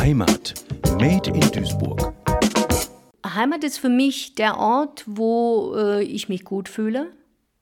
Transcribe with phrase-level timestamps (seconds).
[0.00, 0.54] Heimat.
[0.98, 2.14] Made in Duisburg.
[3.22, 7.12] Heimat ist für mich der Ort, wo äh, ich mich gut fühle,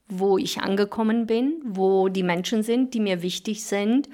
[0.09, 4.09] wo ich angekommen bin, wo die Menschen sind, die mir wichtig sind.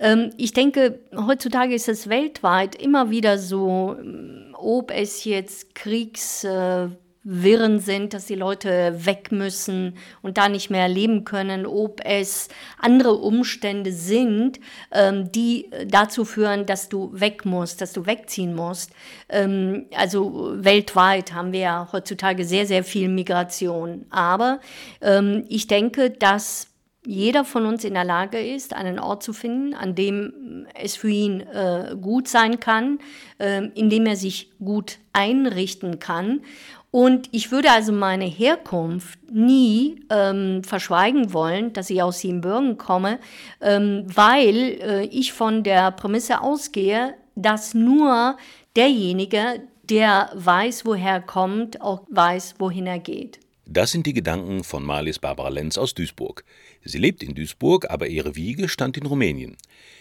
[0.00, 6.42] Ähm, ich denke, heutzutage ist es weltweit immer wieder so, ähm, ob es jetzt Kriegs...
[6.42, 6.88] Äh,
[7.30, 12.48] Wirren sind, dass die Leute weg müssen und da nicht mehr leben können, ob es
[12.78, 14.58] andere Umstände sind,
[14.92, 18.92] ähm, die dazu führen, dass du weg musst, dass du wegziehen musst.
[19.28, 24.06] Ähm, also weltweit haben wir ja heutzutage sehr, sehr viel Migration.
[24.08, 24.60] Aber
[25.02, 26.68] ähm, ich denke, dass
[27.08, 31.08] jeder von uns in der Lage ist, einen Ort zu finden, an dem es für
[31.08, 32.98] ihn äh, gut sein kann,
[33.38, 36.42] äh, in dem er sich gut einrichten kann.
[36.90, 43.20] Und ich würde also meine Herkunft nie ähm, verschweigen wollen, dass ich aus Siebenbürgen komme,
[43.62, 48.36] ähm, weil äh, ich von der Prämisse ausgehe, dass nur
[48.76, 53.40] derjenige, der weiß, woher er kommt, auch weiß, wohin er geht.
[53.70, 56.42] Das sind die Gedanken von Marlies Barbara Lenz aus Duisburg.
[56.88, 59.58] Sie lebt in Duisburg, aber ihre Wiege stand in Rumänien.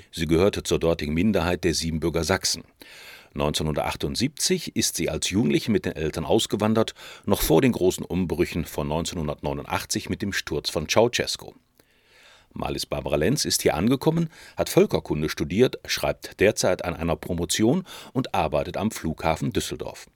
[0.09, 2.63] Sie gehörte zur dortigen Minderheit der Siebenbürger Sachsen.
[3.33, 6.93] 1978 ist sie als Jugendliche mit den Eltern ausgewandert,
[7.25, 11.51] noch vor den großen Umbrüchen von 1989 mit dem Sturz von Ceausescu.
[12.53, 18.33] Malis Barbara Lenz ist hier angekommen, hat Völkerkunde studiert, schreibt derzeit an einer Promotion und
[18.33, 20.07] arbeitet am Flughafen Düsseldorf.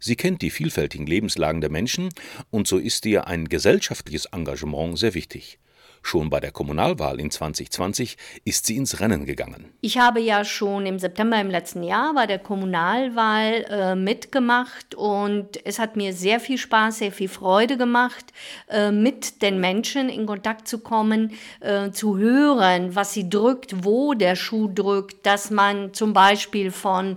[0.00, 2.10] Sie kennt die vielfältigen Lebenslagen der Menschen
[2.50, 5.58] und so ist ihr ein gesellschaftliches Engagement sehr wichtig.
[6.06, 9.72] Schon bei der Kommunalwahl in 2020 ist sie ins Rennen gegangen.
[9.80, 15.64] Ich habe ja schon im September im letzten Jahr bei der Kommunalwahl äh, mitgemacht und
[15.64, 18.26] es hat mir sehr viel Spaß, sehr viel Freude gemacht,
[18.68, 24.12] äh, mit den Menschen in Kontakt zu kommen, äh, zu hören, was sie drückt, wo
[24.12, 27.16] der Schuh drückt, dass man zum Beispiel von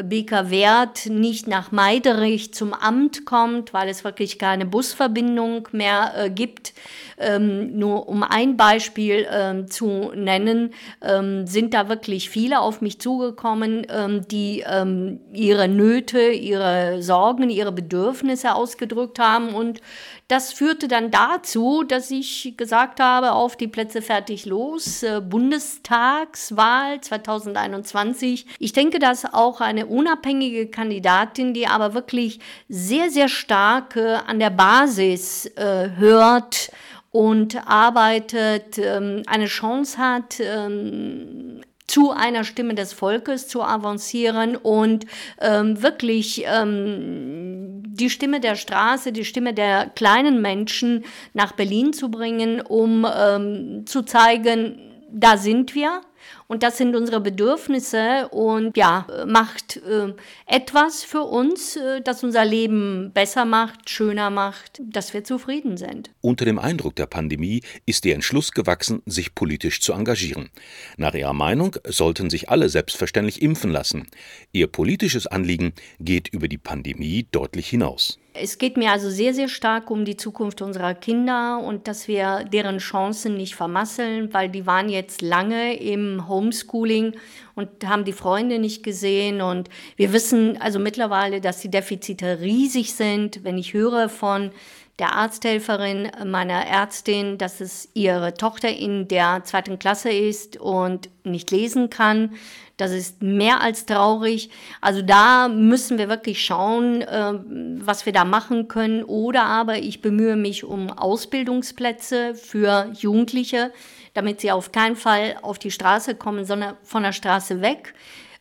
[0.00, 6.30] Beker Wert nicht nach Meiderich zum Amt kommt, weil es wirklich keine Busverbindung mehr äh,
[6.30, 6.72] gibt.
[7.20, 13.00] Ähm, nur um ein Beispiel ähm, zu nennen, ähm, sind da wirklich viele auf mich
[13.00, 19.54] zugekommen, ähm, die ähm, ihre Nöte, ihre Sorgen, ihre Bedürfnisse ausgedrückt haben.
[19.54, 19.80] Und
[20.28, 27.00] das führte dann dazu, dass ich gesagt habe, auf die Plätze fertig los, äh, Bundestagswahl
[27.00, 28.46] 2021.
[28.58, 34.38] Ich denke, dass auch eine unabhängige Kandidatin, die aber wirklich sehr, sehr stark äh, an
[34.38, 36.70] der Basis äh, hört,
[37.18, 45.04] und arbeitet, ähm, eine Chance hat, ähm, zu einer Stimme des Volkes zu avancieren und
[45.40, 52.08] ähm, wirklich ähm, die Stimme der Straße, die Stimme der kleinen Menschen nach Berlin zu
[52.08, 56.02] bringen, um ähm, zu zeigen, da sind wir
[56.46, 60.12] und das sind unsere Bedürfnisse und ja, macht äh,
[60.46, 66.10] etwas für uns, äh, das unser Leben besser macht, schöner macht, dass wir zufrieden sind.
[66.20, 70.50] Unter dem Eindruck der Pandemie ist der Entschluss gewachsen, sich politisch zu engagieren.
[70.96, 74.06] Nach ihrer Meinung sollten sich alle selbstverständlich impfen lassen.
[74.52, 78.18] Ihr politisches Anliegen geht über die Pandemie deutlich hinaus.
[78.40, 82.44] Es geht mir also sehr, sehr stark um die Zukunft unserer Kinder und dass wir
[82.44, 87.14] deren Chancen nicht vermasseln, weil die waren jetzt lange im Homeschooling
[87.58, 89.42] und haben die Freunde nicht gesehen.
[89.42, 93.42] Und wir wissen also mittlerweile, dass die Defizite riesig sind.
[93.42, 94.52] Wenn ich höre von
[94.98, 101.50] der Arzthelferin meiner Ärztin, dass es ihre Tochter in der zweiten Klasse ist und nicht
[101.50, 102.34] lesen kann.
[102.78, 104.50] Das ist mehr als traurig.
[104.80, 107.34] Also da müssen wir wirklich schauen, äh,
[107.80, 109.02] was wir da machen können.
[109.04, 113.72] Oder aber ich bemühe mich um Ausbildungsplätze für Jugendliche,
[114.14, 117.94] damit sie auf keinen Fall auf die Straße kommen, sondern von der Straße weg.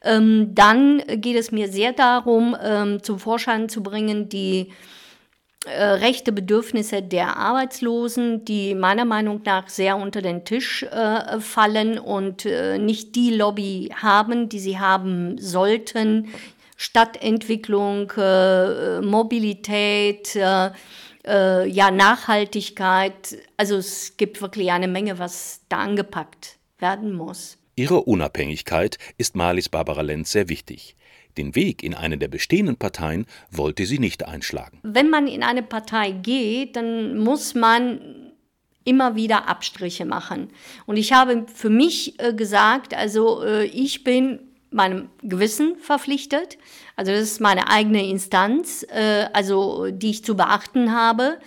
[0.03, 4.72] Ähm, dann geht es mir sehr darum, ähm, zum Vorschein zu bringen, die
[5.66, 12.00] äh, rechte Bedürfnisse der Arbeitslosen, die meiner Meinung nach sehr unter den Tisch äh, fallen
[12.00, 16.29] und äh, nicht die Lobby haben, die sie haben sollten.
[16.78, 20.70] Stadtentwicklung, äh, Mobilität, äh,
[21.26, 23.37] äh, ja, Nachhaltigkeit.
[23.58, 27.57] Also es gibt wirklich eine Menge, was da angepackt werden muss.
[27.78, 30.96] Ihre Unabhängigkeit ist Marlies Barbara Lenz sehr wichtig.
[31.38, 34.79] Den Weg in eine der bestehenden Parteien wollte sie nicht einschlagen.
[34.82, 38.34] Wenn man in eine Partei geht, dann muss man
[38.84, 40.50] immer wieder Abstriche machen.
[40.88, 46.58] Und ich habe für mich äh, gesagt, also äh, ich bin meinem Gewissen verpflichtet.
[46.96, 51.37] Also das ist meine eigene Instanz, äh, also die ich zu beachten habe.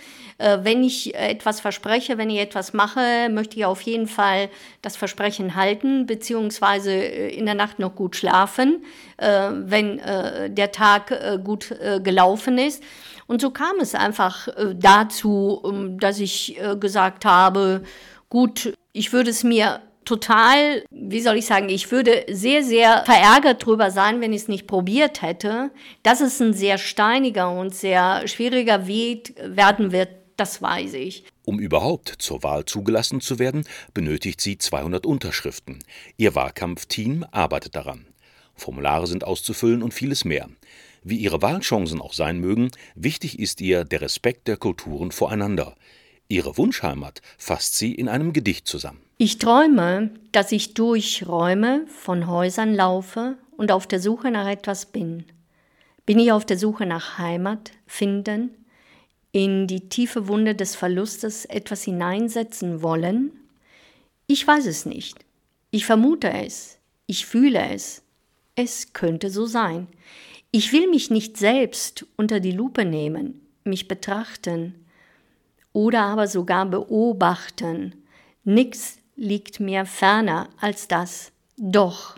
[0.41, 4.49] Äh, wenn ich etwas verspreche, wenn ich etwas mache, möchte ich auf jeden Fall
[4.81, 8.83] das Versprechen halten, beziehungsweise äh, in der Nacht noch gut schlafen,
[9.17, 12.83] äh, wenn äh, der Tag äh, gut gelaufen ist.
[13.27, 17.83] Und so kam es einfach dazu, ähm, dass ich gesagt habe,
[18.29, 19.81] gut, ich würde es mir
[20.11, 24.47] total, wie soll ich sagen, ich würde sehr, sehr verärgert drüber sein, wenn ich es
[24.49, 25.71] nicht probiert hätte.
[26.03, 31.23] Dass es ein sehr steiniger und sehr schwieriger Weg werden wird, das weiß ich.
[31.45, 33.63] Um überhaupt zur Wahl zugelassen zu werden,
[33.93, 35.79] benötigt sie 200 Unterschriften.
[36.17, 38.05] Ihr Wahlkampfteam arbeitet daran.
[38.53, 40.49] Formulare sind auszufüllen und vieles mehr.
[41.03, 45.75] Wie ihre Wahlchancen auch sein mögen, wichtig ist ihr der Respekt der Kulturen voreinander.
[46.27, 49.01] Ihre Wunschheimat fasst sie in einem Gedicht zusammen.
[49.23, 54.87] Ich träume, dass ich durch Räume von Häusern laufe und auf der Suche nach etwas
[54.87, 55.25] bin.
[56.07, 58.49] Bin ich auf der Suche nach Heimat, finden,
[59.31, 63.31] in die tiefe Wunde des Verlustes etwas hineinsetzen wollen?
[64.25, 65.19] Ich weiß es nicht.
[65.69, 66.79] Ich vermute es.
[67.05, 68.01] Ich fühle es.
[68.55, 69.85] Es könnte so sein.
[70.49, 74.73] Ich will mich nicht selbst unter die Lupe nehmen, mich betrachten,
[75.73, 77.93] oder aber sogar beobachten.
[78.43, 81.31] Nix liegt mir ferner als das.
[81.55, 82.17] Doch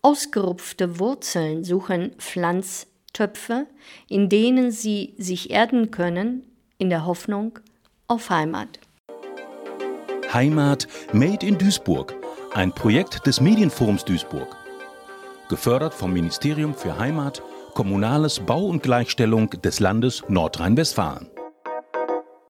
[0.00, 3.66] ausgerupfte Wurzeln suchen Pflanztöpfe,
[4.08, 6.44] in denen sie sich erden können,
[6.78, 7.58] in der Hoffnung
[8.06, 8.78] auf Heimat.
[10.32, 12.14] Heimat Made in Duisburg,
[12.54, 14.56] ein Projekt des Medienforums Duisburg.
[15.48, 17.42] Gefördert vom Ministerium für Heimat,
[17.74, 21.28] Kommunales Bau und Gleichstellung des Landes Nordrhein-Westfalen.